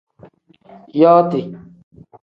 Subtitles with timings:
[0.99, 1.41] Yooti.